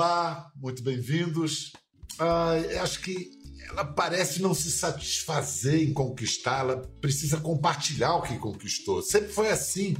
[0.00, 1.72] Olá, muito bem-vindos.
[2.18, 3.32] Ah, acho que
[3.68, 9.02] ela parece não se satisfazer em conquistar, ela precisa compartilhar o que conquistou.
[9.02, 9.94] Sempre foi assim.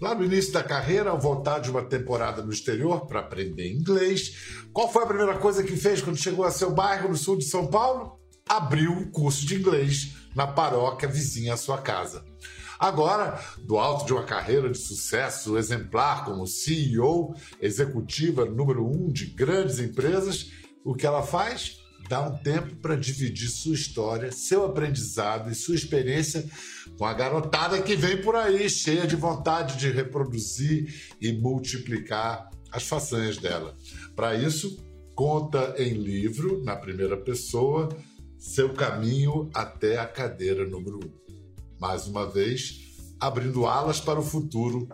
[0.00, 4.32] Lá no início da carreira, ao voltar de uma temporada no exterior para aprender inglês,
[4.72, 7.44] qual foi a primeira coisa que fez quando chegou a seu bairro no sul de
[7.44, 8.18] São Paulo?
[8.48, 12.24] Abriu um curso de inglês na paróquia vizinha à sua casa.
[12.78, 19.26] Agora, do alto de uma carreira de sucesso exemplar como CEO, executiva número um de
[19.26, 20.50] grandes empresas,
[20.84, 21.78] o que ela faz?
[22.08, 26.44] Dá um tempo para dividir sua história, seu aprendizado e sua experiência
[26.96, 32.84] com a garotada que vem por aí, cheia de vontade de reproduzir e multiplicar as
[32.84, 33.74] façanhas dela.
[34.14, 34.78] Para isso,
[35.14, 37.88] conta em livro, na primeira pessoa,
[38.38, 41.25] seu caminho até a cadeira número um.
[41.78, 42.80] Mais uma vez,
[43.20, 44.88] abrindo alas para o futuro,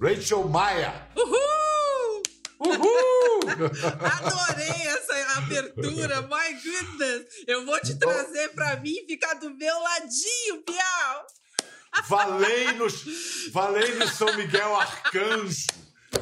[0.00, 1.08] Rachel Maia.
[1.16, 2.22] Uhul!
[2.60, 3.40] Uhul!
[4.00, 7.26] Adorei essa abertura, my goodness!
[7.46, 11.26] Eu vou te trazer para mim e ficar do meu ladinho, Piau!
[12.08, 13.04] Valei-nos,
[13.52, 15.66] valei-nos São Miguel Arcanjo.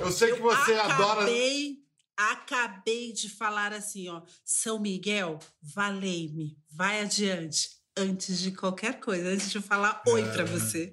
[0.00, 2.32] Eu sei que você acabei, adora.
[2.32, 4.22] Acabei de falar assim, ó.
[4.44, 6.56] São Miguel, valei-me.
[6.70, 7.73] Vai adiante.
[7.96, 10.32] Antes de qualquer coisa, antes de falar oi é...
[10.32, 10.92] para você.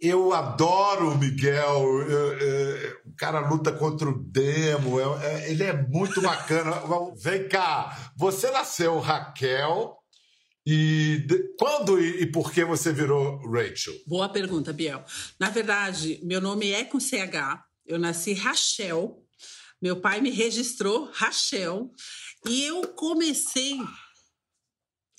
[0.00, 2.00] Eu adoro o Miguel.
[2.08, 4.98] Eu, eu, o cara luta contra o demo.
[4.98, 6.72] Eu, é, ele é muito bacana.
[7.16, 9.96] Vem cá, você nasceu Raquel.
[10.66, 13.94] E de, quando e, e, por que você virou Rachel?
[14.06, 15.04] Boa pergunta, Biel.
[15.38, 17.64] Na verdade, meu nome é com CH.
[17.86, 19.22] Eu nasci Rachel.
[19.80, 21.90] Meu pai me registrou Rachel.
[22.46, 23.78] E eu comecei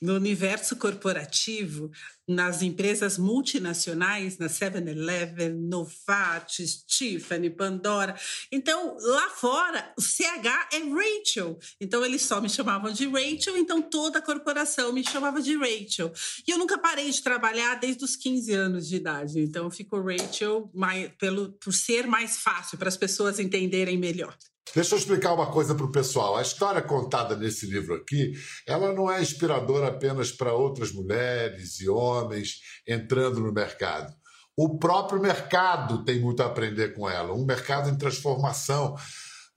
[0.03, 1.89] no universo corporativo,
[2.27, 8.13] nas empresas multinacionais, na 7-Eleven, Novartis, Tiffany, Pandora.
[8.51, 11.57] Então, lá fora, o CH é Rachel.
[11.79, 16.11] Então, eles só me chamavam de Rachel, então toda a corporação me chamava de Rachel.
[16.45, 19.39] E eu nunca parei de trabalhar desde os 15 anos de idade.
[19.39, 24.37] Então, ficou Rachel mais, pelo, por ser mais fácil, para as pessoas entenderem melhor.
[24.75, 26.35] Deixa eu explicar uma coisa para o pessoal.
[26.35, 28.33] A história contada nesse livro aqui,
[28.67, 34.13] ela não é inspiradora apenas para outras mulheres e homens entrando no mercado.
[34.55, 37.33] O próprio mercado tem muito a aprender com ela.
[37.33, 38.95] Um mercado em transformação.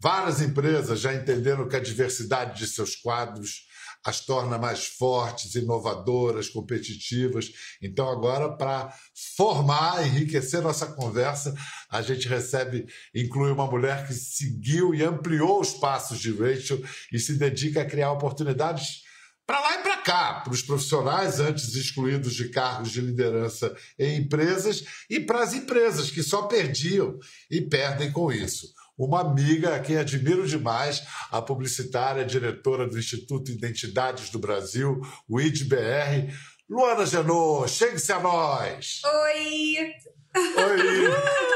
[0.01, 3.66] Várias empresas já entenderam que a diversidade de seus quadros
[4.07, 7.51] as torna mais fortes, inovadoras, competitivas.
[7.83, 8.95] Então, agora, para
[9.37, 11.53] formar, enriquecer nossa conversa,
[11.91, 16.81] a gente recebe, inclui uma mulher que seguiu e ampliou os passos de Rachel
[17.13, 19.05] e se dedica a criar oportunidades
[19.45, 24.19] para lá e para cá, para os profissionais antes excluídos de cargos de liderança em
[24.19, 27.19] empresas e para as empresas que só perdiam
[27.51, 33.51] e perdem com isso uma amiga a quem admiro demais, a publicitária, diretora do Instituto
[33.51, 36.33] Identidades do Brasil, o IDBR,
[36.69, 39.03] Luana Genô, chegue-se a nós!
[39.05, 39.93] Oi!
[40.37, 41.47] Oi!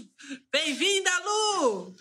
[0.52, 1.92] Bem-vinda, Lu!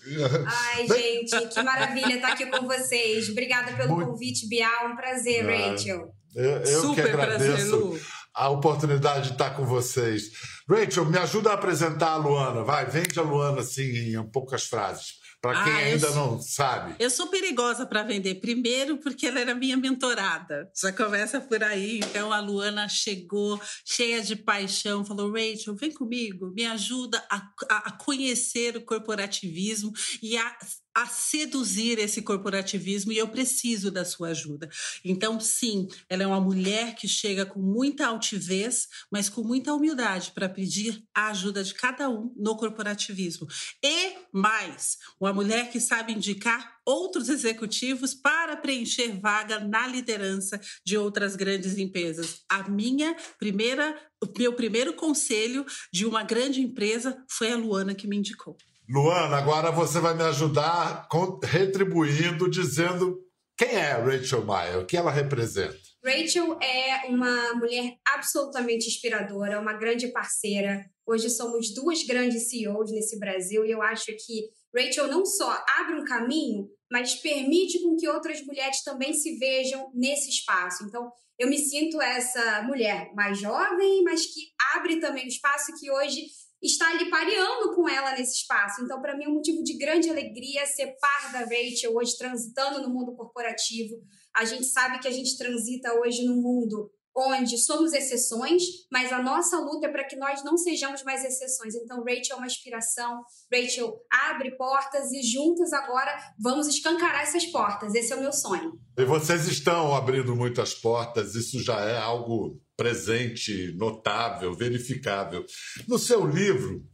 [0.46, 3.30] Ai, gente, que maravilha estar aqui com vocês.
[3.30, 4.12] Obrigada pelo Muito...
[4.12, 4.92] convite, Bial.
[4.92, 6.14] Um prazer, ah, Rachel.
[6.36, 8.00] Eu, eu Super que agradeço prazer, Lu.
[8.40, 10.32] A oportunidade de estar com vocês.
[10.68, 12.64] Rachel, me ajuda a apresentar a Luana.
[12.64, 15.20] Vai, vende a Luana assim em poucas frases.
[15.42, 16.96] Para quem ah, ainda sou, não sabe.
[17.00, 18.36] Eu sou perigosa para vender.
[18.36, 20.70] Primeiro, porque ela era minha mentorada.
[20.76, 22.00] Já começa por aí.
[22.00, 27.92] Então, a Luana chegou cheia de paixão, falou: Rachel, vem comigo, me ajuda a, a
[27.92, 30.58] conhecer o corporativismo e a
[31.02, 34.70] a seduzir esse corporativismo e eu preciso da sua ajuda.
[35.04, 40.32] Então, sim, ela é uma mulher que chega com muita altivez, mas com muita humildade
[40.32, 43.48] para pedir a ajuda de cada um no corporativismo.
[43.82, 50.98] E mais, uma mulher que sabe indicar outros executivos para preencher vaga na liderança de
[50.98, 52.42] outras grandes empresas.
[52.50, 53.96] A minha primeira,
[54.38, 58.58] meu primeiro conselho de uma grande empresa foi a Luana que me indicou.
[58.92, 61.08] Luana, agora você vai me ajudar
[61.44, 63.20] retribuindo, dizendo
[63.56, 65.78] quem é Rachel Maia, o que ela representa.
[66.04, 70.84] Rachel é uma mulher absolutamente inspiradora, uma grande parceira.
[71.06, 76.02] Hoje somos duas grandes CEOs nesse Brasil e eu acho que Rachel não só abre
[76.02, 80.84] um caminho, mas permite com que outras mulheres também se vejam nesse espaço.
[80.86, 85.92] Então, eu me sinto essa mulher mais jovem, mas que abre também o espaço que
[85.92, 86.26] hoje
[86.62, 88.82] estar ali pareando com ela nesse espaço.
[88.84, 92.82] Então, para mim, é um motivo de grande alegria ser par da Rachel hoje transitando
[92.82, 93.96] no mundo corporativo.
[94.36, 99.22] A gente sabe que a gente transita hoje num mundo onde somos exceções, mas a
[99.22, 101.76] nossa luta é para que nós não sejamos mais exceções.
[101.76, 107.94] Então, Rachel é uma inspiração, Rachel abre portas e juntas agora vamos escancarar essas portas.
[107.96, 108.80] Esse é o meu sonho.
[108.98, 115.46] E vocês estão abrindo muitas portas, isso já é algo presente, notável, verificável.
[115.86, 116.88] No seu livro,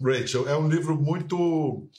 [0.00, 1.90] Rachel, é um livro muito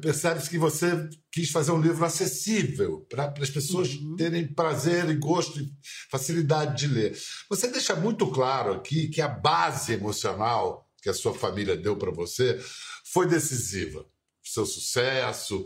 [0.00, 4.16] percebe-se que você quis fazer um livro acessível para as pessoas uhum.
[4.16, 5.70] terem prazer e gosto e
[6.10, 7.16] facilidade de ler.
[7.48, 12.10] Você deixa muito claro aqui que a base emocional que a sua família deu para
[12.10, 12.58] você
[13.12, 14.04] foi decisiva.
[14.42, 15.64] Seu sucesso.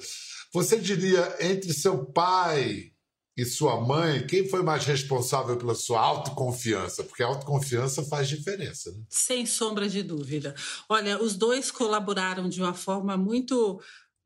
[0.53, 2.92] Você diria entre seu pai
[3.37, 7.03] e sua mãe, quem foi mais responsável pela sua autoconfiança?
[7.03, 8.93] Porque a autoconfiança faz diferença.
[8.93, 9.05] Né?
[9.09, 10.55] Sem sombra de dúvida.
[10.89, 13.81] Olha, os dois colaboraram de uma forma muito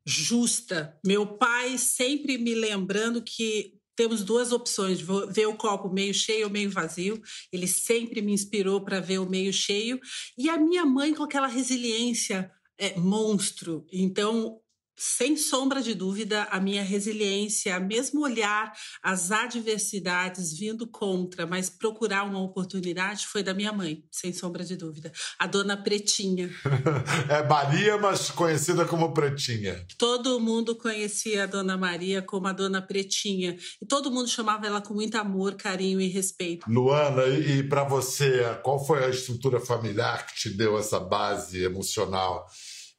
[0.04, 0.98] justa.
[1.04, 5.00] Meu pai sempre me lembrando que temos duas opções,
[5.30, 7.22] ver o copo meio cheio ou meio vazio.
[7.52, 10.00] Ele sempre me inspirou para ver o meio cheio.
[10.36, 13.86] E a minha mãe com aquela resiliência é, monstro.
[13.90, 14.60] Então,
[14.96, 18.72] sem sombra de dúvida, a minha resiliência, mesmo olhar
[19.02, 24.76] as adversidades vindo contra, mas procurar uma oportunidade, foi da minha mãe, sem sombra de
[24.76, 25.12] dúvida.
[25.38, 26.50] A dona Pretinha.
[27.28, 29.84] é Maria, mas conhecida como Pretinha.
[29.98, 33.56] Todo mundo conhecia a dona Maria como a dona Pretinha.
[33.80, 36.70] E todo mundo chamava ela com muito amor, carinho e respeito.
[36.70, 41.62] Luana, e, e para você, qual foi a estrutura familiar que te deu essa base
[41.62, 42.46] emocional?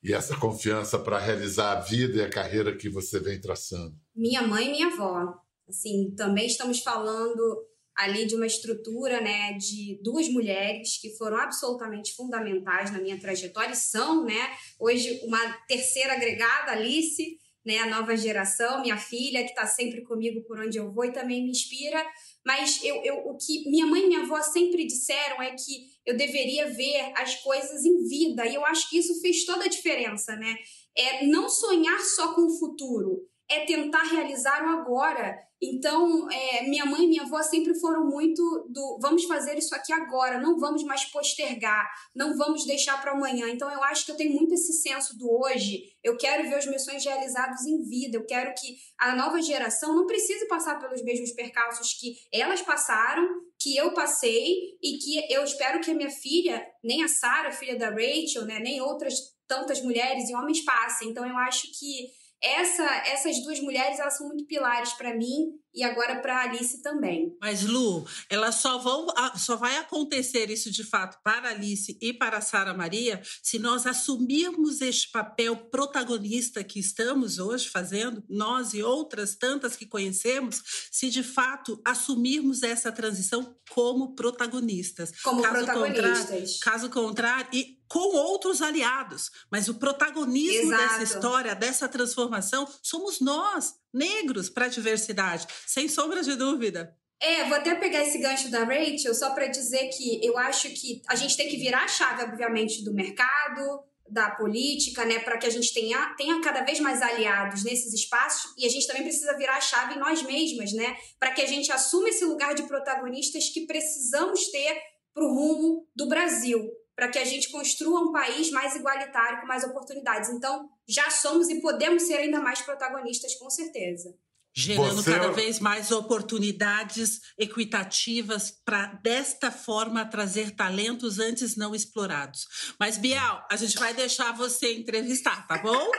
[0.03, 3.95] E essa confiança para realizar a vida e a carreira que você vem traçando?
[4.15, 5.33] Minha mãe e minha avó.
[5.67, 7.67] Assim, também estamos falando
[7.97, 13.73] ali de uma estrutura, né, de duas mulheres que foram absolutamente fundamentais na minha trajetória
[13.73, 19.49] e são, né, hoje uma terceira agregada, Alice, né, a nova geração, minha filha que
[19.49, 22.01] está sempre comigo por onde eu vou e também me inspira.
[22.47, 26.15] Mas eu, eu, o que minha mãe e minha avó sempre disseram é que eu
[26.15, 28.47] deveria ver as coisas em vida.
[28.47, 30.55] E eu acho que isso fez toda a diferença, né?
[30.95, 35.47] É não sonhar só com o futuro, é tentar realizar o agora.
[35.59, 39.91] Então, é, minha mãe e minha avó sempre foram muito do vamos fazer isso aqui
[39.91, 43.49] agora, não vamos mais postergar, não vamos deixar para amanhã.
[43.49, 45.81] Então, eu acho que eu tenho muito esse senso do hoje.
[46.03, 48.17] Eu quero ver os meus sonhos realizados em vida.
[48.17, 53.27] Eu quero que a nova geração não precise passar pelos mesmos percalços que elas passaram,
[53.59, 57.75] que eu passei e que eu espero que a minha filha, nem a Sara, filha
[57.75, 59.15] da Rachel, né, nem outras
[59.47, 61.09] tantas mulheres e homens passem.
[61.09, 62.09] Então, eu acho que
[62.41, 67.35] essa, essas duas mulheres elas são muito pilares para mim e agora para Alice também.
[67.39, 72.41] Mas Lu, elas só vão só vai acontecer isso de fato para Alice e para
[72.41, 79.35] Sara Maria se nós assumirmos este papel protagonista que estamos hoje fazendo, nós e outras
[79.35, 80.61] tantas que conhecemos,
[80.91, 85.11] se de fato assumirmos essa transição como protagonistas.
[85.21, 86.27] Como caso protagonistas.
[86.27, 89.31] Contrário, caso contrário, e com outros aliados.
[89.51, 90.83] Mas o protagonismo Exato.
[90.83, 96.95] dessa história, dessa transformação, somos nós, negros, para a diversidade, sem sombra de dúvida.
[97.19, 101.01] É, vou até pegar esse gancho da Rachel só para dizer que eu acho que
[101.07, 105.47] a gente tem que virar a chave, obviamente, do mercado, da política, né, para que
[105.47, 109.35] a gente tenha, tenha cada vez mais aliados nesses espaços e a gente também precisa
[109.35, 112.63] virar a chave em nós mesmas, né, para que a gente assuma esse lugar de
[112.63, 114.79] protagonistas que precisamos ter
[115.13, 119.45] para o rumo do Brasil para que a gente construa um país mais igualitário, com
[119.45, 120.31] mais oportunidades.
[120.31, 124.15] Então, já somos e podemos ser ainda mais protagonistas, com certeza.
[124.51, 125.11] Gerando Você...
[125.11, 132.47] cada vez mais oportunidades equitativas para, desta forma, trazer talentos antes não explorados.
[132.79, 135.77] Mas, Bial, a gente vai deixar você entrevistar, tá bom?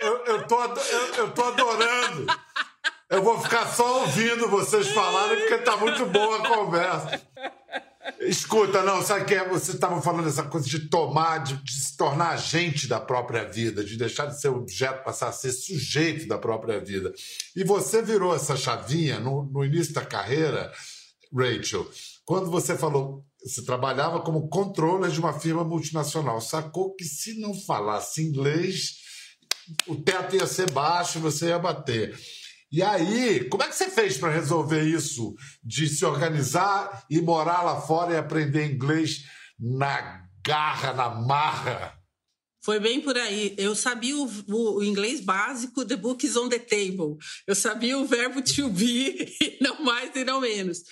[0.00, 2.26] eu, eu, eu, tô, eu, eu tô adorando.
[3.08, 7.22] Eu vou ficar só ouvindo vocês falarem, porque tá muito boa a conversa.
[8.20, 9.48] Escuta, não, sabe que é?
[9.48, 13.84] Você estava falando essa coisa de tomar, de, de, se tornar agente da própria vida,
[13.84, 17.12] de deixar de ser objeto, passar a ser sujeito da própria vida.
[17.54, 20.72] E você virou essa chavinha no, no início da carreira,
[21.34, 21.88] Rachel,
[22.24, 27.54] quando você falou, você trabalhava como controller de uma firma multinacional, sacou que se não
[27.54, 28.96] falasse inglês,
[29.86, 32.16] o teto ia ser baixo você ia bater.
[32.76, 37.62] E aí, como é que você fez para resolver isso de se organizar e morar
[37.62, 39.22] lá fora e aprender inglês
[39.58, 41.98] na garra, na marra?
[42.62, 43.54] Foi bem por aí.
[43.56, 47.16] Eu sabia o, o, o, inglês básico, the book is on the table.
[47.46, 49.26] Eu sabia o verbo to be,
[49.58, 50.82] não mais e não menos.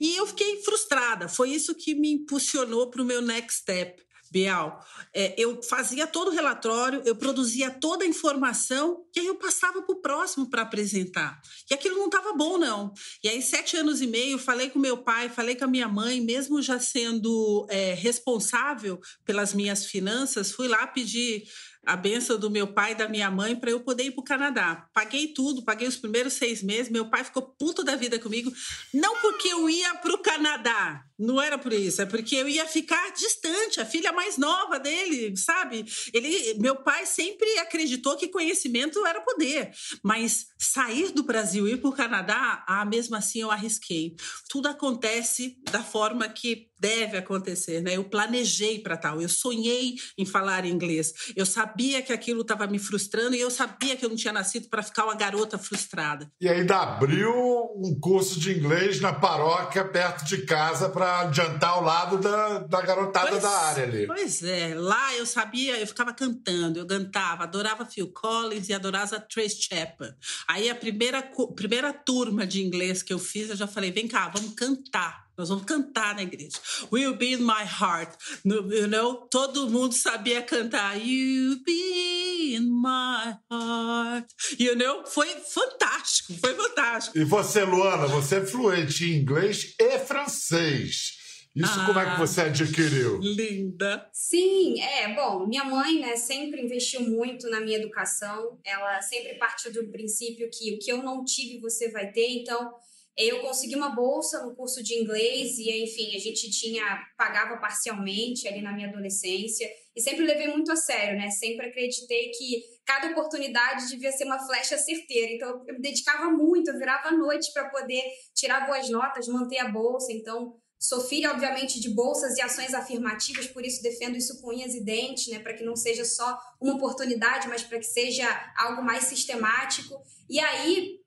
[0.00, 1.28] E eu fiquei frustrada.
[1.28, 4.00] Foi isso que me impulsionou para o meu next step
[4.32, 4.82] Bial,
[5.14, 9.82] é, eu fazia todo o relatório, eu produzia toda a informação e aí eu passava
[9.82, 11.38] para o próximo para apresentar.
[11.70, 12.94] E aquilo não estava bom, não.
[13.22, 16.18] E aí, sete anos e meio, falei com meu pai, falei com a minha mãe,
[16.18, 21.44] mesmo já sendo é, responsável pelas minhas finanças, fui lá pedir
[21.84, 24.24] a benção do meu pai e da minha mãe para eu poder ir para o
[24.24, 24.86] Canadá.
[24.92, 26.90] Paguei tudo, paguei os primeiros seis meses.
[26.90, 28.52] Meu pai ficou puto da vida comigo,
[28.94, 32.66] não porque eu ia para o Canadá, não era por isso, é porque eu ia
[32.66, 35.84] ficar distante, a filha mais nova dele, sabe?
[36.12, 39.70] Ele, meu pai sempre acreditou que conhecimento era poder,
[40.02, 44.16] mas sair do Brasil e ir para o Canadá, ah, mesmo assim eu arrisquei.
[44.48, 47.96] Tudo acontece da forma que deve acontecer, né?
[47.96, 51.71] Eu planejei para tal, eu sonhei em falar inglês, eu sabia
[52.02, 55.04] que aquilo estava me frustrando e eu sabia que eu não tinha nascido para ficar
[55.04, 56.30] uma garota frustrada.
[56.40, 57.32] E ainda abriu
[57.76, 62.80] um curso de inglês na paróquia perto de casa para adiantar ao lado da, da
[62.80, 64.06] garotada pois, da área ali.
[64.06, 69.20] Pois é, lá eu sabia, eu ficava cantando, eu cantava, adorava Phil Collins e adorava
[69.20, 70.14] Trace Chapman.
[70.48, 71.22] Aí a primeira,
[71.54, 75.21] primeira turma de inglês que eu fiz, eu já falei, vem cá, vamos cantar.
[75.36, 76.58] Nós vamos cantar na igreja.
[76.92, 78.16] Will be in my heart.
[78.44, 79.26] You know?
[79.30, 80.96] Todo mundo sabia cantar.
[80.96, 84.26] You be in my heart.
[84.58, 85.06] You know?
[85.06, 87.18] Foi fantástico, foi fantástico.
[87.18, 91.22] E você, Luana, você é fluente em inglês e francês.
[91.54, 93.18] Isso ah, como é que você adquiriu?
[93.20, 94.08] Linda.
[94.10, 98.58] Sim, é, bom, minha mãe, né, sempre investiu muito na minha educação.
[98.64, 102.72] Ela sempre partiu do princípio que o que eu não tive você vai ter, então
[103.16, 108.48] eu consegui uma bolsa no curso de inglês e, enfim, a gente tinha pagava parcialmente
[108.48, 111.30] ali na minha adolescência e sempre levei muito a sério, né?
[111.30, 115.32] Sempre acreditei que cada oportunidade devia ser uma flecha certeira.
[115.32, 118.02] Então, eu me dedicava muito, eu virava à noite para poder
[118.34, 120.10] tirar boas notas, manter a bolsa.
[120.10, 124.74] Então, sou filha, obviamente, de bolsas e ações afirmativas, por isso defendo isso com unhas
[124.74, 125.38] e dentes, né?
[125.38, 128.26] Para que não seja só uma oportunidade, mas para que seja
[128.56, 130.02] algo mais sistemático.
[130.30, 131.01] E aí,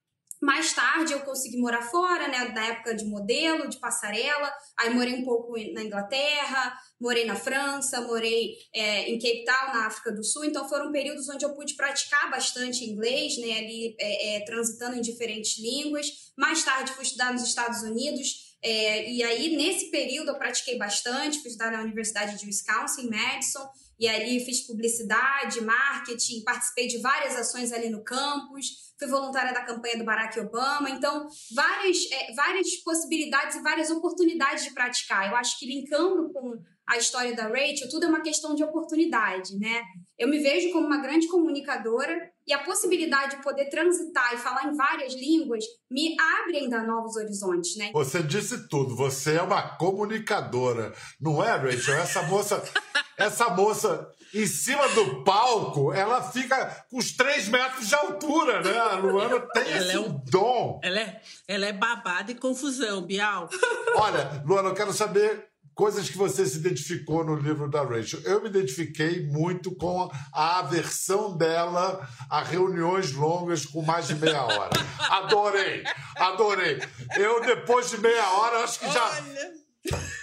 [0.45, 4.53] mais tarde eu consegui morar fora, né, da época de modelo, de passarela.
[4.77, 9.87] Aí morei um pouco na Inglaterra, morei na França, morei é, em Cape Town, na
[9.87, 10.45] África do Sul.
[10.45, 15.01] Então foram períodos onde eu pude praticar bastante inglês, né, ali é, é, transitando em
[15.01, 16.31] diferentes línguas.
[16.37, 18.55] Mais tarde fui estudar nos Estados Unidos.
[18.63, 23.67] É, e aí, nesse período, eu pratiquei bastante, fui estudar na Universidade de Wisconsin, Madison,
[23.99, 29.63] e ali fiz publicidade, marketing, participei de várias ações ali no campus, fui voluntária da
[29.63, 30.89] campanha do Barack Obama.
[30.89, 35.29] Então, várias, é, várias possibilidades e várias oportunidades de praticar.
[35.29, 36.53] Eu acho que linkando com
[36.87, 39.83] a história da Rachel, tudo é uma questão de oportunidade, né?
[40.17, 44.65] Eu me vejo como uma grande comunicadora e a possibilidade de poder transitar e falar
[44.65, 47.91] em várias línguas me abre ainda novos horizontes, né?
[47.93, 51.95] Você disse tudo, você é uma comunicadora, não é, Rachel?
[51.95, 52.63] Essa moça,
[53.17, 58.77] essa moça em cima do palco, ela fica com os três metros de altura, né?
[58.77, 60.79] A Luana tem ela esse é um, dom.
[60.83, 63.49] Ela é, ela é babada e confusão, Bial.
[63.95, 68.21] Olha, Luana, eu quero saber coisas que você se identificou no livro da Rachel.
[68.21, 74.41] Eu me identifiquei muito com a aversão dela a reuniões longas com mais de meia
[74.41, 74.71] hora.
[74.97, 75.83] Adorei,
[76.15, 76.81] adorei.
[77.17, 79.05] Eu, depois de meia hora, acho que já.
[79.05, 79.65] Olha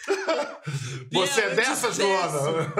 [1.12, 2.72] Você é dessas, Luana?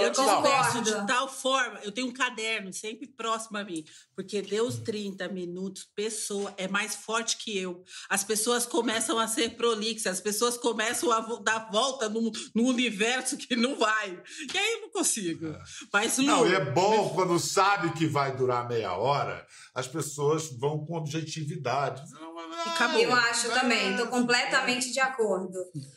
[0.00, 1.80] Eu converso de tal forma.
[1.82, 6.94] Eu tenho um caderno sempre próximo a mim, porque Deus 30 minutos, pessoa é mais
[6.94, 7.84] forte que eu.
[8.08, 13.36] As pessoas começam a ser prolixas, as pessoas começam a dar volta no, no universo
[13.36, 14.22] que não vai.
[14.52, 15.46] E aí eu não consigo.
[15.46, 15.58] É.
[15.92, 20.50] Mas, Lu, não, e é bom quando sabe que vai durar meia hora, as pessoas
[20.58, 22.02] vão com objetividade.
[22.66, 23.00] Acabou.
[23.00, 25.52] Eu acho também, estou completamente de acordo.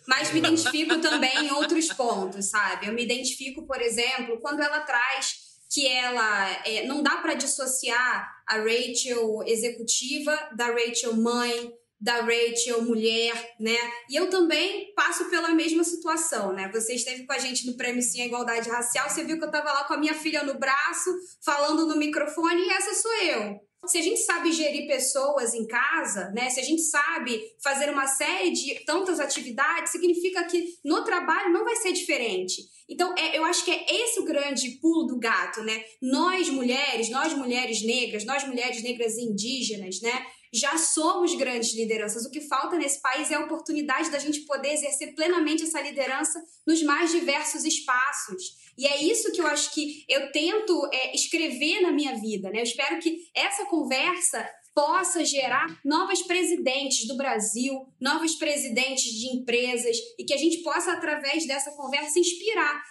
[0.07, 2.87] Mas me identifico também em outros pontos, sabe?
[2.87, 8.27] Eu me identifico, por exemplo, quando ela traz que ela é, não dá para dissociar
[8.47, 13.77] a Rachel executiva da Rachel mãe, da Rachel mulher, né?
[14.09, 16.71] E eu também passo pela mesma situação, né?
[16.73, 19.71] Você esteve com a gente no Prêmio Sim Igualdade Racial, você viu que eu estava
[19.71, 21.13] lá com a minha filha no braço,
[21.43, 23.68] falando no microfone, e essa sou eu.
[23.87, 26.49] Se a gente sabe gerir pessoas em casa, né?
[26.49, 31.63] Se a gente sabe fazer uma série de tantas atividades, significa que no trabalho não
[31.63, 32.61] vai ser diferente.
[32.87, 35.83] Então, é, eu acho que é esse o grande pulo do gato, né?
[36.01, 40.25] Nós mulheres, nós mulheres negras, nós mulheres negras indígenas, né?
[40.51, 42.25] já somos grandes lideranças.
[42.25, 46.41] O que falta nesse país é a oportunidade da gente poder exercer plenamente essa liderança
[46.65, 48.57] nos mais diversos espaços.
[48.79, 52.49] E é isso que eu acho que eu tento é, escrever na minha vida.
[52.49, 52.59] Né?
[52.59, 59.97] Eu espero que essa conversa possa gerar novas presidentes do Brasil, novos presidentes de empresas
[60.17, 62.81] e que a gente possa, através dessa conversa, inspirar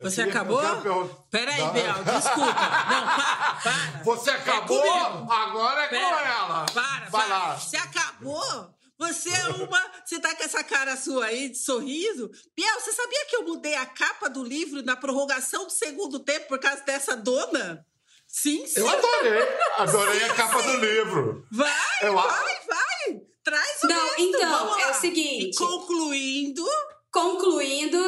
[0.00, 0.62] Você acabou?
[1.28, 2.44] Peraí, Bel, desculpa.
[2.90, 4.02] Não, para, para.
[4.04, 4.84] Você acabou?
[4.84, 6.66] É Agora é Pera, com ela.
[6.66, 7.38] Para, Vai para.
[7.38, 7.58] Lá.
[7.58, 8.81] Você acabou?
[9.08, 9.92] Você é uma.
[10.04, 12.30] Você tá com essa cara sua aí de sorriso?
[12.56, 16.48] Biel, você sabia que eu mudei a capa do livro na prorrogação do segundo tempo
[16.48, 17.84] por causa dessa dona?
[18.28, 18.80] Sim, sim.
[18.80, 19.42] Eu adorei.
[19.78, 21.46] Adorei a capa do livro.
[21.50, 21.70] Vai,
[22.02, 23.20] eu vai, vai.
[23.44, 24.22] Traz o Não, resto.
[24.22, 25.56] então, é o seguinte.
[25.56, 26.64] E concluindo.
[27.10, 27.98] Concluindo,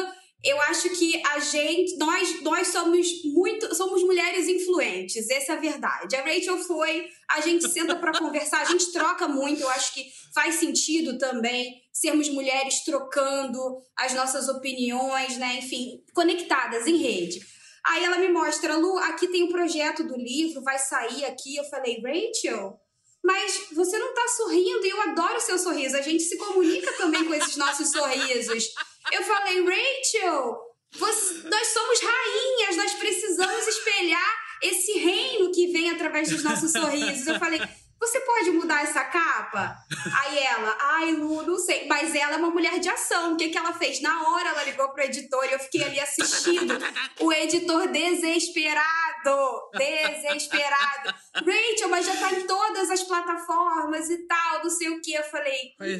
[0.45, 5.59] eu acho que a gente, nós, nós somos muito, somos mulheres influentes, essa é a
[5.59, 6.15] verdade.
[6.15, 10.05] A Rachel foi, a gente senta para conversar, a gente troca muito, eu acho que
[10.35, 17.39] faz sentido também sermos mulheres trocando as nossas opiniões, né, enfim, conectadas em rede.
[17.83, 21.55] Aí ela me mostra, Lu, aqui tem o um projeto do livro, vai sair aqui.
[21.55, 22.79] Eu falei, Rachel,
[23.23, 25.95] mas você não tá sorrindo e eu adoro o seu sorriso.
[25.95, 28.69] A gente se comunica também com esses nossos sorrisos.
[29.11, 30.57] Eu falei, Rachel,
[30.93, 37.27] você, nós somos rainhas, nós precisamos espelhar esse reino que vem através dos nossos sorrisos.
[37.27, 37.61] Eu falei,
[37.99, 39.77] você pode mudar essa capa?
[40.19, 41.87] Aí ela, ai, Lu, não sei.
[41.87, 43.33] Mas ela é uma mulher de ação.
[43.33, 44.01] O que, que ela fez?
[44.01, 46.77] Na hora ela ligou pro editor e eu fiquei ali assistindo.
[47.19, 51.15] O editor desesperado, desesperado.
[51.33, 55.13] Rachel, mas já tá em todas as plataformas e tal, não sei o que.
[55.13, 55.99] Eu falei, é.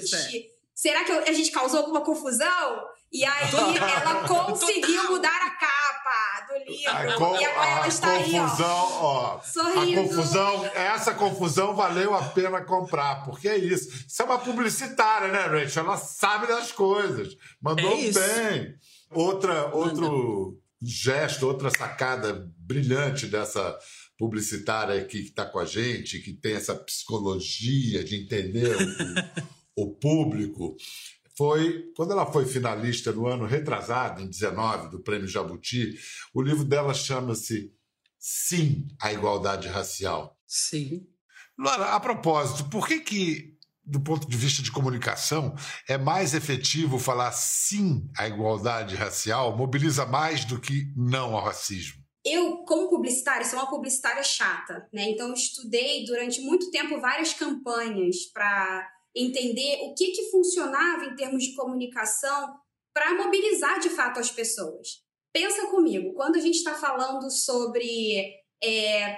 [0.74, 2.95] será que a gente causou alguma confusão?
[3.12, 6.92] E aí ela conseguiu mudar a capa do livro.
[6.92, 9.36] A e agora ela está confusão, aí, ó.
[9.36, 10.00] ó sorrindo.
[10.00, 13.90] A confusão, essa confusão valeu a pena comprar, porque é isso.
[14.08, 15.84] Isso é uma publicitária, né, Rachel?
[15.84, 17.36] Ela sabe das coisas.
[17.62, 18.76] Mandou é bem.
[19.12, 23.78] Outra, outro gesto, outra sacada brilhante dessa
[24.18, 28.76] publicitária que está com a gente, que tem essa psicologia de entender
[29.76, 30.76] o, o público
[31.38, 35.98] foi quando ela foi finalista no ano retrasado, em 19, do Prêmio Jabuti.
[36.34, 37.72] O livro dela chama-se
[38.18, 40.38] Sim à Igualdade Racial.
[40.48, 41.08] Sim.
[41.58, 45.56] Laura, a propósito, por que que do ponto de vista de comunicação,
[45.88, 52.04] é mais efetivo falar sim à igualdade racial, mobiliza mais do que não ao racismo?
[52.26, 55.12] Eu, como publicitária, sou uma publicitária chata, né?
[55.12, 61.44] Então, estudei durante muito tempo várias campanhas para entender o que, que funcionava em termos
[61.44, 62.54] de comunicação
[62.94, 65.04] para mobilizar de fato as pessoas.
[65.34, 69.18] Pensa comigo, quando a gente está falando sobre é,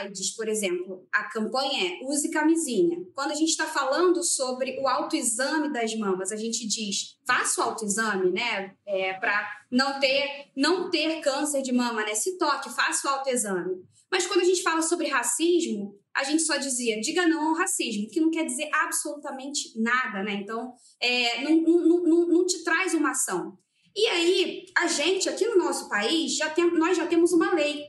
[0.00, 2.98] AIDS, por exemplo, a campanha é use camisinha.
[3.14, 7.64] Quando a gente está falando sobre o autoexame das mamas, a gente diz faça o
[7.64, 13.08] autoexame, né, é, para não ter não ter câncer de mama, né, se toque, faça
[13.08, 13.82] o autoexame.
[14.10, 18.08] Mas quando a gente fala sobre racismo, a gente só dizia diga não ao racismo,
[18.08, 20.34] que não quer dizer absolutamente nada, né?
[20.34, 23.58] Então, é, não, não, não, não te traz uma ação.
[23.96, 27.84] E aí, a gente, aqui no nosso país, já tem, nós já temos uma lei,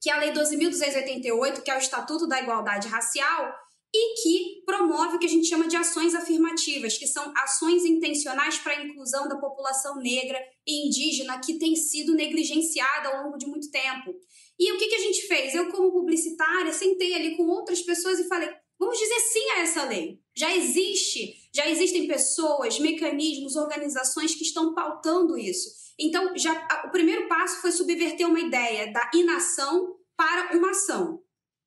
[0.00, 3.52] que é a Lei 12.288, que é o Estatuto da Igualdade Racial,
[3.94, 8.58] e que promove o que a gente chama de ações afirmativas, que são ações intencionais
[8.58, 13.46] para a inclusão da população negra e indígena que tem sido negligenciada ao longo de
[13.46, 14.14] muito tempo.
[14.58, 15.54] E o que, que a gente fez?
[15.54, 19.84] Eu, como publicitária, sentei ali com outras pessoas e falei: vamos dizer sim a essa
[19.84, 20.20] lei.
[20.36, 25.87] Já existe, já existem pessoas, mecanismos, organizações que estão pautando isso.
[25.98, 26.52] Então, já
[26.84, 31.20] o primeiro passo foi subverter uma ideia da inação para uma ação.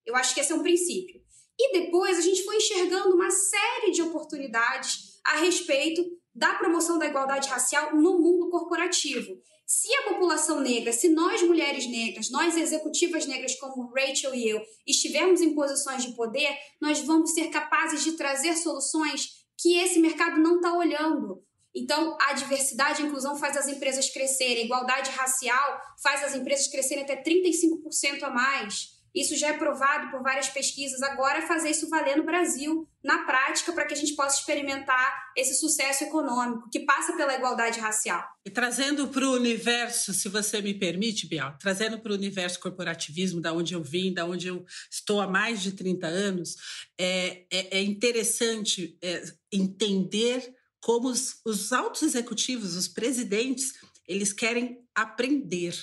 [0.06, 1.22] Eu acho que esse é um princípio.
[1.60, 6.02] E depois a gente foi enxergando uma série de oportunidades a respeito
[6.34, 9.38] da promoção da igualdade racial no mundo corporativo.
[9.66, 14.62] Se a população negra, se nós mulheres negras, nós executivas negras como Rachel e eu,
[14.88, 20.42] estivermos em posições de poder, nós vamos ser capazes de trazer soluções que esse mercado
[20.42, 21.42] não está olhando.
[21.76, 26.68] Então, a diversidade e inclusão faz as empresas crescerem, a igualdade racial faz as empresas
[26.68, 29.02] crescerem até 35% a mais.
[29.14, 31.02] Isso já é provado por várias pesquisas.
[31.02, 35.32] Agora é fazer isso valer no Brasil, na prática, para que a gente possa experimentar
[35.36, 38.24] esse sucesso econômico que passa pela igualdade racial.
[38.46, 43.42] E trazendo para o universo, se você me permite, Bial, trazendo para o universo corporativismo,
[43.42, 46.56] da onde eu vim, da onde eu estou há mais de 30 anos,
[46.98, 53.74] é, é, é interessante é, entender como os, os altos executivos, os presidentes,
[54.08, 55.76] eles querem aprender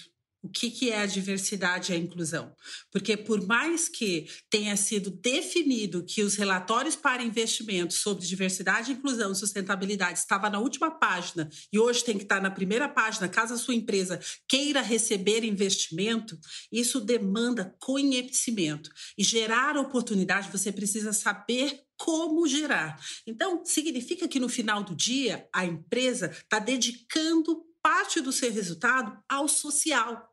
[0.43, 2.55] o que, que é a diversidade e a inclusão.
[2.93, 9.33] Porque, por mais que tenha sido definido que os relatórios para investimentos sobre diversidade, inclusão
[9.33, 13.55] e sustentabilidade estava na última página e hoje tem que estar na primeira página, caso
[13.55, 16.39] a sua empresa queira receber investimento,
[16.71, 18.91] isso demanda conhecimento.
[19.17, 22.99] E gerar oportunidade, você precisa saber como gerar.
[23.27, 27.68] Então, significa que no final do dia, a empresa está dedicando
[27.99, 30.33] parte do seu resultado ao social.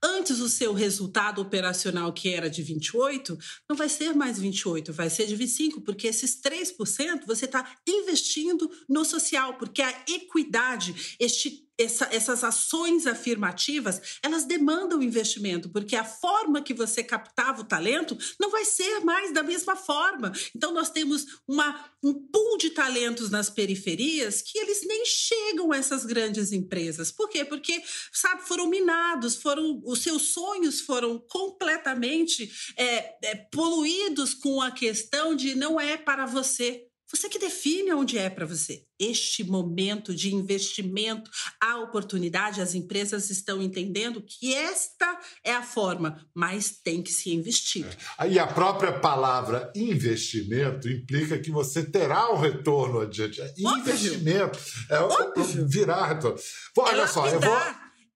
[0.00, 3.36] Antes o seu resultado operacional, que era de 28,
[3.68, 8.70] não vai ser mais 28, vai ser de 25, porque esses 3% você está investindo
[8.88, 16.04] no social, porque a equidade, este essa, essas ações afirmativas, elas demandam investimento, porque a
[16.04, 20.32] forma que você captava o talento não vai ser mais da mesma forma.
[20.54, 25.76] Então, nós temos uma, um pool de talentos nas periferias que eles nem chegam a
[25.76, 27.12] essas grandes empresas.
[27.12, 27.44] Por quê?
[27.44, 34.70] Porque, sabe, foram minados, foram os seus sonhos foram completamente é, é, poluídos com a
[34.70, 38.82] questão de não é para você, você que define onde é para você.
[38.98, 46.26] Este momento de investimento, a oportunidade, as empresas estão entendendo que esta é a forma,
[46.34, 47.86] mas tem que se investir.
[48.18, 48.28] É.
[48.28, 53.40] E a própria palavra investimento implica que você terá um retorno adiante.
[53.40, 53.78] Óbvio.
[53.78, 54.58] Investimento.
[54.90, 55.68] É Óbvio.
[55.68, 56.38] virar retorno.
[56.76, 57.58] Olha é só, eu vou.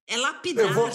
[0.06, 0.66] É lapidar.
[0.66, 0.90] Eu vou,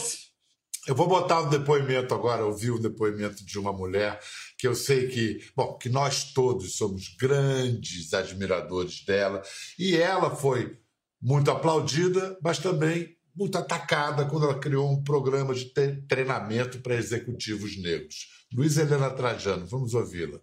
[0.87, 4.19] eu vou botar um depoimento agora, ouvir o um depoimento de uma mulher
[4.57, 9.41] que eu sei que, bom, que nós todos somos grandes admiradores dela,
[9.77, 10.77] e ela foi
[11.21, 15.71] muito aplaudida, mas também muito atacada quando ela criou um programa de
[16.07, 18.27] treinamento para executivos negros.
[18.51, 20.39] Luiz Helena Trajano, vamos ouvi-la.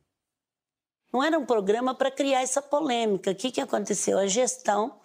[1.13, 3.31] Não era um programa para criar essa polêmica.
[3.31, 4.19] O que, que aconteceu?
[4.19, 5.01] A gestão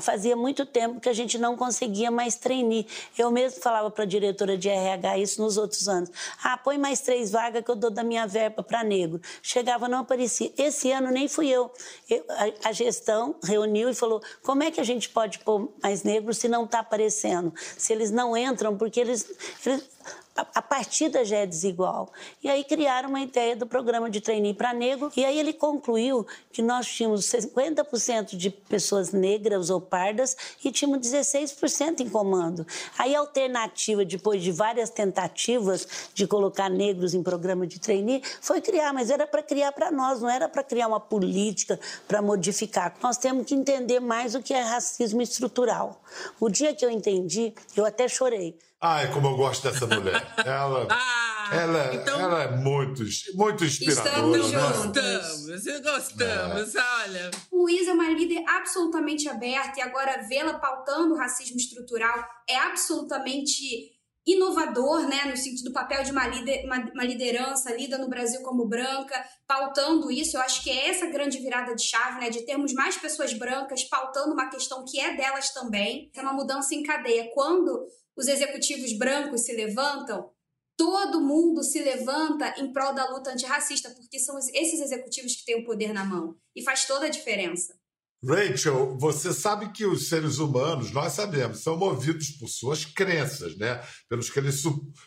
[0.00, 2.84] fazia muito tempo que a gente não conseguia mais treinar.
[3.16, 6.10] Eu mesmo falava para a diretora de RH isso nos outros anos.
[6.42, 9.20] Ah, põe mais três vagas que eu dou da minha verba para negro.
[9.42, 10.52] Chegava, não aparecia.
[10.56, 11.70] Esse ano nem fui eu.
[12.08, 16.02] eu a, a, gestão reuniu e falou: como é que a gente pode pôr mais
[16.02, 17.52] negros se não está aparecendo?
[17.76, 19.30] Se eles não entram, porque eles,
[19.64, 19.88] eles
[20.36, 22.12] a partida já é desigual.
[22.42, 26.26] E aí criaram uma ideia do programa de trainee para negro, e aí ele concluiu
[26.52, 32.66] que nós tínhamos 50% de pessoas negras ou pardas e tínhamos 16% em comando.
[32.98, 38.60] Aí a alternativa, depois de várias tentativas de colocar negros em programa de trainee, foi
[38.60, 42.94] criar, mas era para criar para nós, não era para criar uma política para modificar.
[43.02, 46.00] Nós temos que entender mais o que é racismo estrutural.
[46.40, 48.58] O dia que eu entendi, eu até chorei.
[48.80, 50.26] Ai, como eu gosto dessa mulher.
[50.44, 53.02] Ela, ah, ela, então, ela é muito,
[53.34, 54.08] muito inspiradora.
[54.08, 54.60] Estamos né?
[54.60, 56.82] gostamos, gostamos, é.
[57.02, 57.30] olha.
[57.50, 63.95] Luísa é uma líder absolutamente aberta e agora vê-la pautando o racismo estrutural é absolutamente
[64.26, 68.42] inovador, né, no sentido do papel de uma, lider, uma, uma, liderança lida no Brasil
[68.42, 70.36] como branca, pautando isso.
[70.36, 73.84] Eu acho que é essa grande virada de chave, né, de termos mais pessoas brancas
[73.84, 76.10] pautando uma questão que é delas também.
[76.14, 77.30] É uma mudança em cadeia.
[77.32, 77.86] Quando
[78.16, 80.28] os executivos brancos se levantam,
[80.76, 85.62] todo mundo se levanta em prol da luta antirracista, porque são esses executivos que têm
[85.62, 86.34] o poder na mão.
[86.54, 87.75] E faz toda a diferença.
[88.24, 93.82] Rachel, você sabe que os seres humanos, nós sabemos, são movidos por suas crenças, né?
[94.08, 94.62] Pelos que eles,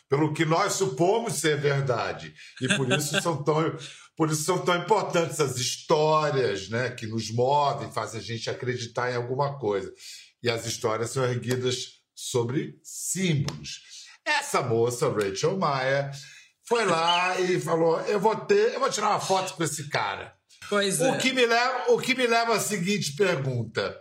[0.08, 2.32] pelo que nós supomos ser verdade.
[2.60, 3.76] E por isso são tão,
[4.16, 6.90] por isso são tão importantes as histórias, né?
[6.90, 9.92] Que nos movem, fazem a gente acreditar em alguma coisa.
[10.42, 13.80] E as histórias são erguidas sobre símbolos.
[14.24, 16.10] Essa moça, Rachel Maia,
[16.66, 20.39] foi lá e falou: eu vou ter, eu vou tirar uma foto com esse cara.
[20.68, 21.10] Pois é.
[21.10, 23.98] O que me leva, o que me leva à seguinte pergunta.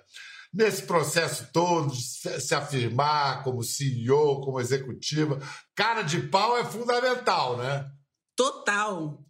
[0.51, 5.39] Nesse processo todo se afirmar como CEO, como executiva,
[5.75, 7.85] cara de pau é fundamental, né?
[8.35, 9.21] Total.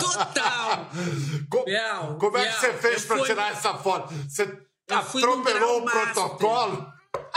[0.00, 0.90] Total.
[1.48, 3.26] como, como é que você fez para fui...
[3.26, 4.12] tirar essa foto?
[4.28, 4.42] Você
[4.90, 6.95] atropelou o protocolo?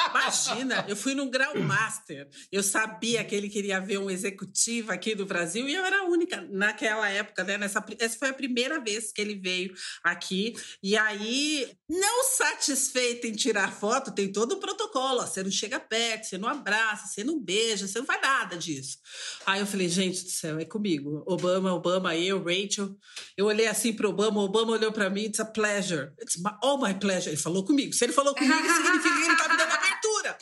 [0.09, 2.27] Imagina, eu fui num grau master.
[2.51, 6.05] Eu sabia que ele queria ver um executivo aqui do Brasil e eu era a
[6.05, 7.57] única naquela época, né?
[7.57, 10.55] Nessa, essa foi a primeira vez que ele veio aqui.
[10.81, 15.21] E aí, não satisfeito em tirar foto, tem todo o protocolo.
[15.21, 18.57] Ó, você não chega perto, você não abraça, você não beija, você não faz nada
[18.57, 18.97] disso.
[19.45, 21.23] Aí eu falei, gente do céu, é comigo.
[21.25, 22.95] Obama, Obama, eu, Rachel.
[23.35, 26.11] Eu olhei assim para Obama, Obama olhou para mim, it's a pleasure.
[26.21, 27.29] It's my, all my pleasure.
[27.29, 27.93] Ele falou comigo.
[27.93, 30.37] Se ele falou comigo, significa que ele tá me dando abertura.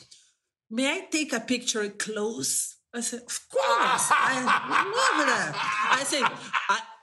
[0.69, 2.75] May I take a picture close?
[2.93, 4.09] I said, of course.
[4.11, 5.55] I love that.
[5.91, 6.23] I said,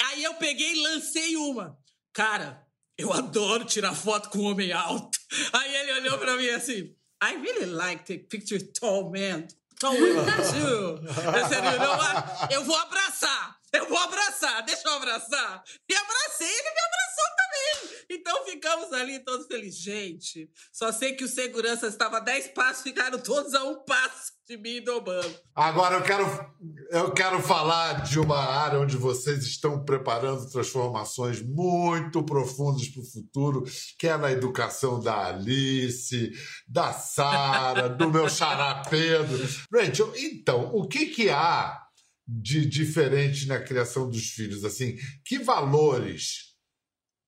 [0.03, 1.77] aí eu peguei e lancei uma.
[2.12, 2.62] Cara,
[2.98, 5.18] eu adoro tirar foto com homem alto.
[5.53, 9.46] Aí ele olhou pra mim assim, I really like take picture tall men.
[9.81, 11.00] Tall women too.
[11.07, 12.53] Eu said, you know what?
[12.55, 13.57] Eu vou abraçar.
[13.74, 14.64] Eu vou abraçar.
[14.64, 15.64] Deixa eu abraçar.
[15.88, 18.06] E abracei, ele me abraçou também.
[18.10, 19.80] Então ficamos ali todos felizes.
[19.80, 24.32] Gente, só sei que o segurança estava a 10 passos, ficaram todos a um passo.
[24.46, 25.34] de mim do Obama.
[25.54, 26.54] Agora eu quero,
[26.90, 33.06] eu quero falar de uma área onde vocês estão preparando transformações muito profundas para o
[33.06, 33.64] futuro,
[33.98, 36.32] que é na educação da Alice,
[36.68, 39.48] da Sara, do meu xará Pedro.
[39.72, 41.83] Rachel, então, o que, que há
[42.26, 44.64] de diferente na criação dos filhos?
[44.64, 46.54] Assim, que valores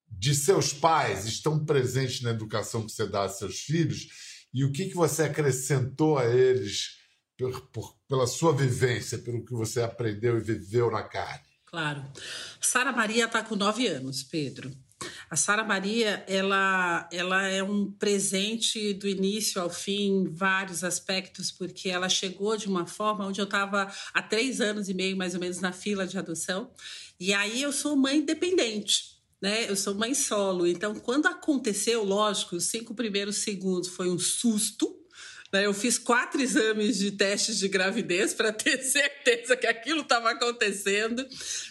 [0.09, 4.09] de seus pais estão presentes na educação que você dá a seus filhos
[4.52, 6.96] e o que, que você acrescentou a eles
[7.37, 11.44] por, por, pela sua vivência, pelo que você aprendeu e viveu na carne?
[11.66, 12.02] Claro.
[12.61, 14.72] Sara Maria está com nove anos, Pedro.
[15.28, 21.50] A Sara Maria, ela, ela é um presente do início ao fim, em vários aspectos,
[21.50, 25.35] porque ela chegou de uma forma onde eu estava há três anos e meio, mais
[25.35, 26.70] ou menos, na fila de adoção.
[27.18, 29.16] E aí eu sou mãe independente.
[29.40, 29.68] Né?
[29.68, 34.96] Eu sou mãe solo, então quando aconteceu, lógico, os cinco primeiros segundos foi um susto?
[35.62, 41.26] Eu fiz quatro exames de testes de gravidez para ter certeza que aquilo estava acontecendo.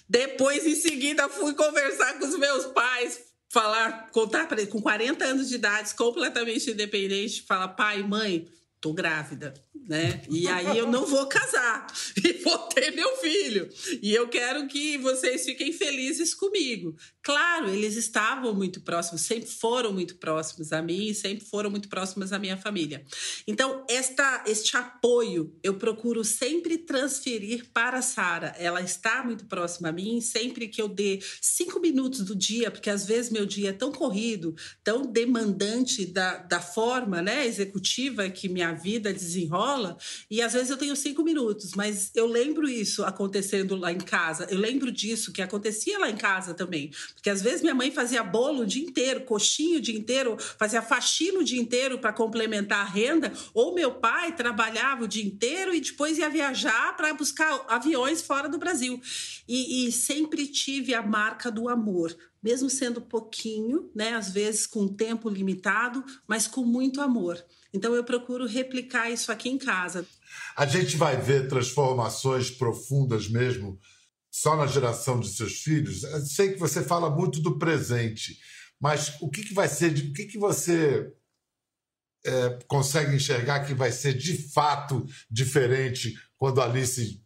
[0.07, 3.19] Depois, em seguida, fui conversar com os meus pais,
[3.49, 8.47] falar, contar para eles, com 40 anos de idade, completamente independente, falar, pai, mãe,
[8.85, 9.51] tô grávida
[9.87, 10.21] né?
[10.29, 11.85] E aí eu não vou casar
[12.23, 13.69] e vou ter meu filho.
[14.01, 16.95] E eu quero que vocês fiquem felizes comigo.
[17.21, 22.33] Claro, eles estavam muito próximos, sempre foram muito próximos a mim, sempre foram muito próximos
[22.33, 23.05] à minha família.
[23.47, 28.55] Então, esta, este apoio eu procuro sempre transferir para a Sara.
[28.57, 32.89] Ela está muito próxima a mim, sempre que eu dê cinco minutos do dia, porque
[32.89, 38.49] às vezes meu dia é tão corrido, tão demandante da, da forma né, executiva que
[38.49, 39.97] minha vida desenrola
[40.29, 44.47] e às vezes eu tenho cinco minutos, mas eu lembro isso acontecendo lá em casa.
[44.51, 48.23] Eu lembro disso que acontecia lá em casa também, porque às vezes minha mãe fazia
[48.23, 52.81] bolo o dia inteiro, coxinho o dia inteiro, fazia faxina o dia inteiro para complementar
[52.81, 57.65] a renda, ou meu pai trabalhava o dia inteiro e depois ia viajar para buscar
[57.67, 59.01] aviões fora do Brasil.
[59.47, 64.87] E, e sempre tive a marca do amor mesmo sendo pouquinho, né, às vezes com
[64.87, 67.43] tempo limitado, mas com muito amor.
[67.73, 70.05] Então eu procuro replicar isso aqui em casa.
[70.55, 73.79] A gente vai ver transformações profundas mesmo
[74.29, 76.03] só na geração de seus filhos.
[76.03, 78.37] Eu sei que você fala muito do presente,
[78.79, 81.11] mas o que, que vai ser, o que, que você
[82.23, 87.24] é, consegue enxergar que vai ser de fato diferente quando Alice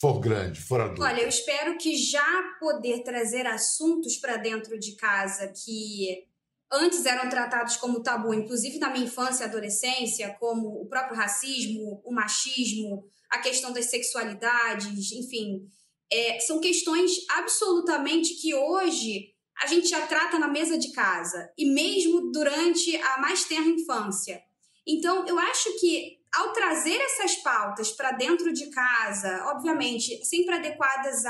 [0.00, 1.02] for grande, for adulta?
[1.02, 6.24] Olha, eu espero que já poder trazer assuntos para dentro de casa que
[6.70, 12.02] antes eram tratados como tabu, inclusive na minha infância e adolescência, como o próprio racismo,
[12.04, 15.66] o machismo, a questão das sexualidades, enfim,
[16.10, 19.32] é, são questões absolutamente que hoje
[19.62, 24.40] a gente já trata na mesa de casa e mesmo durante a mais tenra infância.
[24.86, 31.24] Então, eu acho que ao trazer essas pautas para dentro de casa, obviamente, sempre adequadas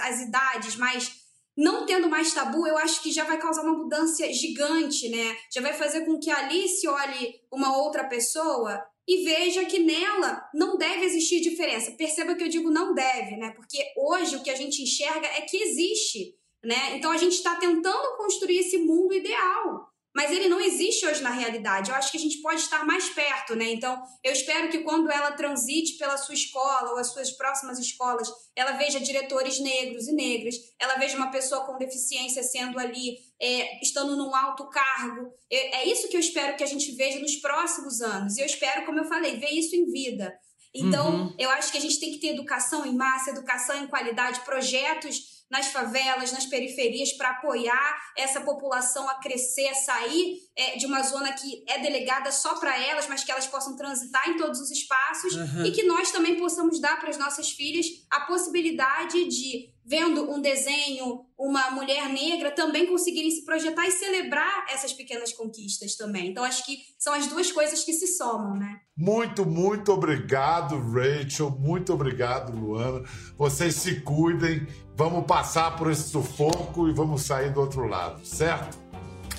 [0.00, 1.12] às idades, mas
[1.56, 5.36] não tendo mais tabu, eu acho que já vai causar uma mudança gigante, né?
[5.52, 10.76] Já vai fazer com que Alice olhe uma outra pessoa e veja que nela não
[10.76, 11.90] deve existir diferença.
[11.92, 13.50] Perceba que eu digo não deve, né?
[13.56, 16.96] Porque hoje o que a gente enxerga é que existe, né?
[16.96, 19.88] Então a gente está tentando construir esse mundo ideal
[20.18, 21.90] mas ele não existe hoje na realidade.
[21.90, 23.70] Eu acho que a gente pode estar mais perto, né?
[23.70, 28.28] Então, eu espero que quando ela transite pela sua escola ou as suas próximas escolas,
[28.56, 33.80] ela veja diretores negros e negras, ela veja uma pessoa com deficiência sendo ali, é,
[33.80, 35.32] estando num alto cargo.
[35.48, 38.36] É, é isso que eu espero que a gente veja nos próximos anos.
[38.36, 40.36] E eu espero, como eu falei, ver isso em vida.
[40.74, 41.34] Então, uhum.
[41.38, 45.37] eu acho que a gente tem que ter educação em massa, educação em qualidade, projetos
[45.50, 51.02] nas favelas, nas periferias, para apoiar essa população a crescer, a sair é, de uma
[51.02, 54.70] zona que é delegada só para elas, mas que elas possam transitar em todos os
[54.70, 55.64] espaços uhum.
[55.64, 60.38] e que nós também possamos dar para as nossas filhas a possibilidade de vendo um
[60.38, 66.28] desenho, uma mulher negra, também conseguirem se projetar e celebrar essas pequenas conquistas também.
[66.28, 68.80] Então, acho que são as duas coisas que se somam, né?
[68.94, 71.50] Muito, muito obrigado, Rachel.
[71.58, 73.02] Muito obrigado, Luana.
[73.38, 74.66] Vocês se cuidem.
[74.98, 78.76] Vamos passar por esse sufoco e vamos sair do outro lado, certo?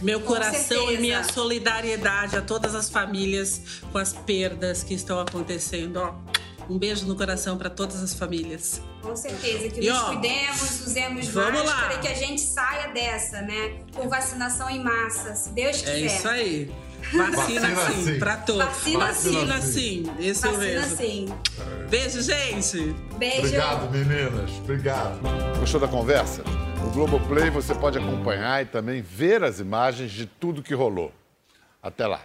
[0.02, 5.98] Meu coração e minha solidariedade a todas as famílias com as perdas que estão acontecendo.
[5.98, 6.13] Ó.
[6.69, 8.82] Um beijo no coração para todas as famílias.
[9.02, 12.00] Com certeza, que e, nos ó, cuidemos, usemos vamos máscara lá.
[12.00, 13.82] e que a gente saia dessa, né?
[13.93, 15.91] Com vacinação em massa, se Deus é quiser.
[15.91, 16.72] É isso aí.
[17.12, 18.64] Vacina, Vacina sim, pra todos.
[18.66, 19.72] Vacina, Vacina sim.
[20.06, 20.12] sim.
[20.20, 20.98] Isso Vacina mesmo.
[20.98, 21.28] sim.
[21.90, 22.96] Beijo, gente.
[23.18, 23.40] Beijo.
[23.40, 24.52] Obrigado, meninas.
[24.60, 25.20] Obrigado.
[25.60, 26.44] Gostou da conversa?
[26.84, 31.12] No Globoplay você pode acompanhar e também ver as imagens de tudo que rolou.
[31.82, 32.22] Até lá.